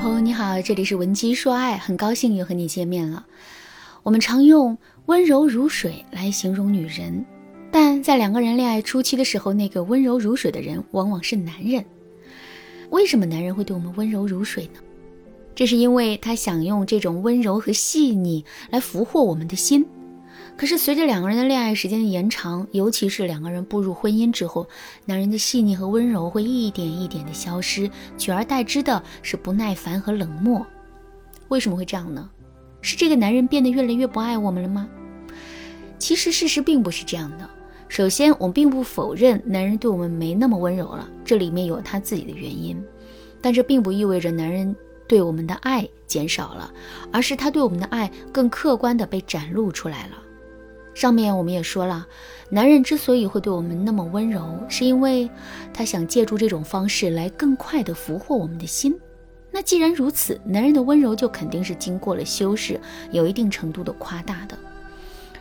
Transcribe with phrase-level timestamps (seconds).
[0.00, 3.26] 朋友你好，这里是文姬说爱，很高兴又和你见面了。
[4.02, 7.22] 我们常用温柔如水来形容女人，
[7.70, 11.84] 但在两个人恋爱初期的时候，那个温柔如水的人往往是男人。
[12.88, 14.80] 为什么男人会对我们温柔如水呢？
[15.54, 19.84] 这是因为他想用这种温柔和细腻来俘获我们的心。
[20.60, 24.68] 可是随着两个人的恋爱时间的延长，尤其是两个人步入婚姻之后，
[25.06, 30.66] 男人的细腻和温柔会一点一点的消失，取而代之的是不耐烦和冷漠。
[31.48, 32.28] 为什么会这样呢？
[32.82, 34.86] 是这个男人变得越来越不爱我们了吗？
[35.98, 37.48] 其实事实并不是这样的。
[37.88, 42.78] 首先，我们并不否认男人对我们没那么温柔了，这里面有他自己的原因，
[43.40, 44.76] 但这并不意味着男人
[45.08, 46.70] 对我们的爱减少了，
[47.10, 50.18] 而是他对我们的爱更客观的被展露出来了。
[50.92, 52.06] 上面我们也说了，
[52.50, 55.30] 男人之所以会对我们那么温柔，是因为
[55.72, 58.98] 他想借助这种方式来更快地俘获我们的心。
[59.50, 64.58] 那既然如此，男人的温柔就肯定是经过了修饰，有一定程度的夸大的。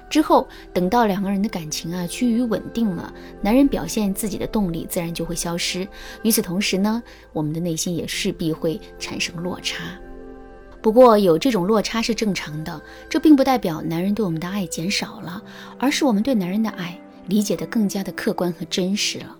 [0.10, 5.88] 之后，等到两个人的感情啊趋于稳定了，男人表现自己的动力自然就会消失。
[6.24, 7.04] 与此同时呢，
[7.34, 10.00] 我们的内心也势必会产生落差。
[10.82, 15.42] 不过有这种落差是正常的，这并不代表男人对我们的爱减少了，
[15.78, 19.36] 而是我们对男人的爱理解的更加的客观和真实了。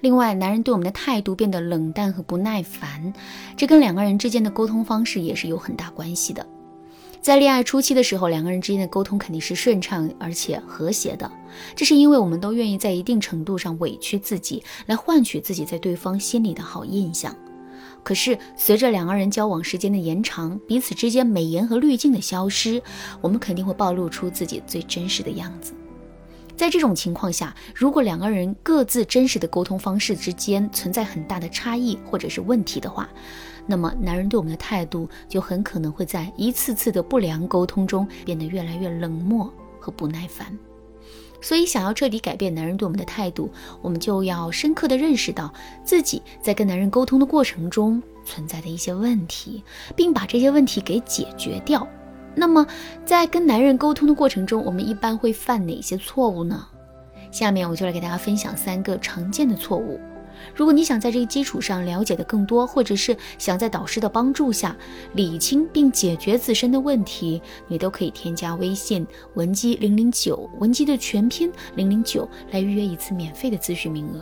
[0.00, 3.12] 另外，男人对我们的态度变得冷淡和不耐烦，
[3.56, 6.44] 这跟两个人之间的沟通方式也是有很大关系的。
[7.20, 11.30] 在恋爱初期的时候，两个人之间的沟通肯定是顺畅而且和谐的，
[11.76, 17.32] 这是因为我们都愿意在一定程度上委屈自己，来换取自己在对方心里的好印象。
[18.04, 22.82] 可是，随着两个人交往时间的延长，彼此之间美颜和滤镜的消失，
[23.20, 25.72] 我们肯定会暴露出自己最真实的样子。
[26.56, 33.08] 在这种情况下，如果两个人各自真实的沟通方式之间存在很大的差异或者是问题的话，
[33.66, 40.56] 那么男人对我们的态度就很可能会在一次次的不良沟通中变得越来越冷漠和不耐烦。
[41.42, 43.50] 所以，想要彻底改变男人对我们的态度，
[43.82, 45.52] 我们就要深刻地认识到
[45.84, 49.62] 自己在跟男人沟通的过程中存在的一些问题，
[49.94, 51.86] 并把这些问题给解决掉。
[52.34, 52.66] 那么，
[53.04, 56.66] 在跟男人沟通的过程中，我们一般会犯哪些错误呢？
[57.30, 59.98] 下面我就来给大家分享三个常见的错误。
[60.54, 64.76] 如果你想在这个基础上了解的更多，或者是想在导师的帮助下
[65.14, 74.20] 理清并解决自身的问题，你都可以添加微信文姬零零九，文姬的全拼零零九来预约一次免费的咨询名额。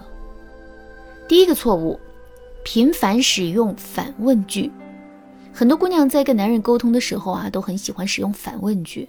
[1.29, 1.99] 第一个错误，
[2.65, 4.71] 频繁使用反问句。
[5.53, 9.09] 很多姑娘在跟男人沟通的时候啊，都很喜欢使用反问句。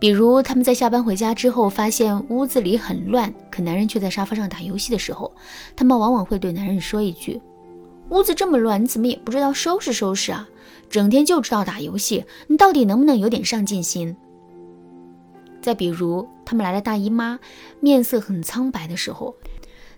[0.00, 5.32] 比如，他们在下班回家之后，发现屋子里很乱，可男人却在沙发上打游戏的时候，
[5.74, 7.40] 他们往往会对男人说一句
[8.10, 10.48] ：“屋子这么乱，你怎么也不知道收拾收拾啊？
[10.88, 14.16] 整天就知道打游戏，你到底能不能有点上进心？”
[15.60, 17.40] 再比如，他们来了大姨妈，
[17.80, 19.34] 面色很苍白的时候，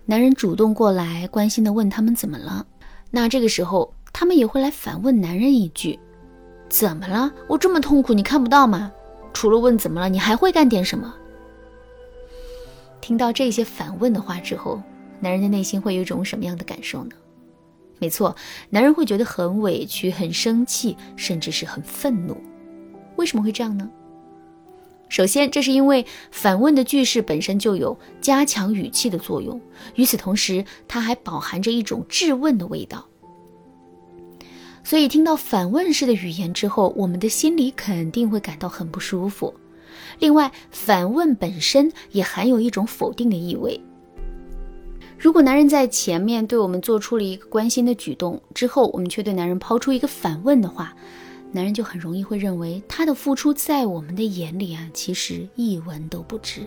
[0.05, 2.65] 男人主动过来关心的问他们怎么了，
[3.11, 5.99] 那这个时候，他们也会来反问男人一句
[6.67, 7.31] ：“怎么了？
[7.47, 8.91] 我这么痛苦，你看不到吗？”
[9.33, 11.13] 除了问怎么了，你还会干点什么？
[12.99, 14.81] 听到这些反问的话之后，
[15.19, 17.11] 男人的内心会有一种什么样的感受呢？
[17.99, 18.35] 没错，
[18.69, 22.35] 男人会觉得很委屈、很生气，甚至是很愤怒。
[23.15, 23.89] 为什么会这样呢？
[25.09, 29.59] 首先，这是因为反问的句式本身就有加强语气的作用，
[29.95, 33.07] 与此同时，它还饱含着一种质问的味道。
[34.83, 39.53] 所以，听到反问式的语言之后，我们的心里肯定会感到很不舒服。
[40.19, 43.79] 另外，反问本身也含有一种否定的意味。
[45.17, 50.93] 如果男人在前面对我们做出了一个关心的举动之后，我们却对男人抛出一个反问的话，
[51.51, 56.61] 男人就很容易会认为他的付出在我们的眼里啊，其实一文都不值。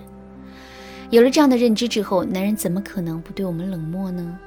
[1.11, 4.39] 有了这样的认知之后，男人怎么可能不对我们冷漠呢？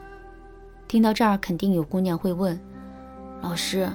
[0.88, 2.57] 听到这儿，肯定有姑娘会问。
[3.42, 3.90] 老师，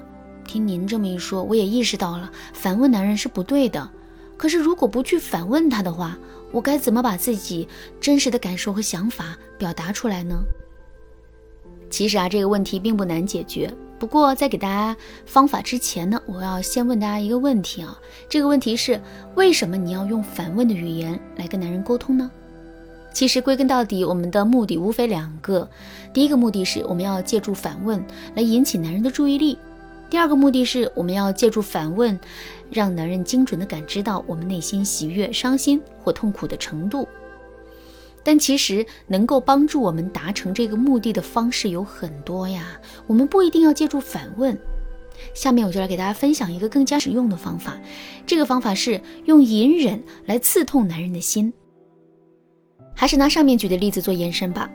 [0.45, 3.91] 听您这么一说，我也意识到了反问男人是不对的。
[4.37, 6.19] 可是如果不去反问他的话，
[6.51, 7.69] 我该怎么把自己
[8.01, 10.43] 真实的感受和想法表达出来呢？
[11.91, 13.73] 其实啊，这个问题并不难解决。
[13.99, 14.97] 不过在给大家
[15.27, 17.97] 方法之前呢，我要先问大家一个问题啊。
[18.29, 19.01] 这个问题是：
[19.37, 22.29] 为什么你要用反问的语言来跟男人沟通呢？
[23.13, 25.69] 其实归根到底，我们的目的无非两个。
[26.13, 28.05] 第一个目的是我们要借助反问
[28.35, 29.57] 来引起男人的注意力；
[30.11, 32.19] 第二个目的是我们要借助反问，
[32.71, 37.07] 让男人精准地感知到我们内心喜悦、伤心或痛苦的程度。
[38.25, 44.59] 但其实能够帮助我们达成这个目的的方式有很多呀，我们不一定要借助反问。
[45.35, 47.79] 下面我就来给大家分享一个更加实用的方法。
[48.27, 51.53] 这个方法是用隐忍来刺痛男人的心。
[52.95, 54.71] 还是拿上面举的例子做延伸吧。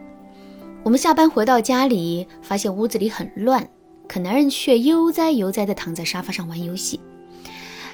[0.83, 3.67] 我们下班回到家里，发现屋子里很乱，
[4.07, 6.99] 可男人却悠哉悠哉地躺在沙发上玩游戏。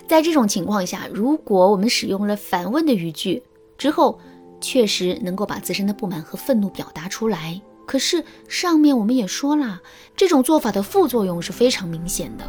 [0.07, 3.41] 在这种情况下，如果我们使用了反问的语句
[3.77, 4.19] 之后，
[4.61, 7.59] 确实能够把自身的不满和愤怒表达出来。
[7.85, 9.81] 可是上面我们也说了，
[10.15, 12.45] 这种做法的副作用是非常明显的。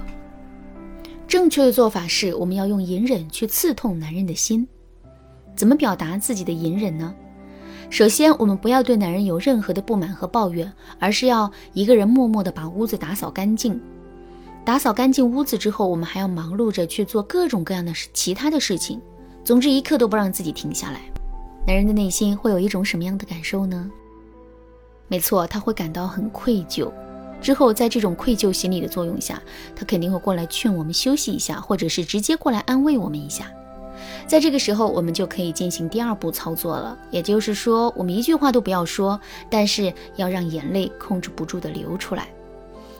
[1.26, 4.66] 正确的做法是，我们要用隐忍去刺痛男人的心。
[5.56, 7.14] 怎么表达自己的隐忍呢？
[7.94, 13.80] 首先，我们不要对男人有任何的不满和抱怨，而是要一个人默默地把屋子打扫干净。
[14.64, 19.00] 打扫干净屋子之后，我们还要忙碌着去做各种各样的其他的事情。
[19.44, 21.02] 总之，一刻都不让自己停下来。
[21.68, 23.88] 男人的内心会有一种什么样的感受呢？
[25.06, 26.90] 没错，他会感到很愧疚。
[27.40, 29.40] 之后，在这种愧疚心理的作用下，
[29.76, 33.48] 他肯定会过来劝我们休息一下，或者是直接过来安慰我们一下。
[34.26, 36.98] 在这个时候，我们就可以进行第二步操作了。
[37.10, 39.20] 也就是说，我们一句话都不要说，
[39.50, 42.28] 但是要让眼泪控制不住的流出来。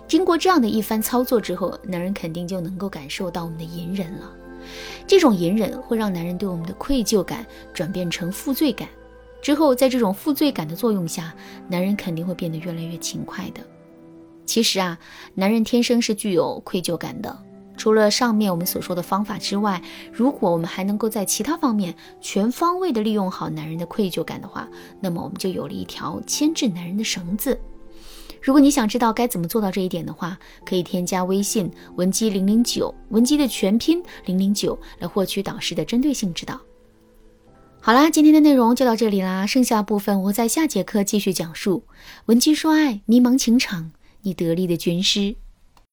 [0.06, 4.30] 经过这样的一番操作之后，男人肯定就能够感受到我们的隐忍了。
[5.06, 8.88] 这种隐忍会让男人对我们的愧疚感转变成负罪感。
[9.42, 11.34] 之后，在这种负罪感的作用下，
[11.68, 13.60] 男人肯定会变得越来越勤快的。
[14.46, 14.98] 其实啊，
[15.34, 17.36] 男人天生是具有愧疚感的。
[17.76, 19.82] 除了上面我们所说的方法之外，
[20.12, 24.68] 如果我们还能够在其他方面全方位的利用好男人的愧疚感的话，
[25.00, 27.60] 那么我们就有了一条牵制男人的绳子。
[28.40, 36.60] 如果你想知道该怎么做到这一点的话，可以添加微信文姬零零九，文姬的全拼零零九，来获取导师的针对性指导。
[37.80, 41.84] 好啦，今天的内容就到这里啦，剩下部分我会在下节课继续讲述。
[42.26, 43.92] 文姬说爱，迷茫情场，
[44.22, 45.36] 你得力的军师。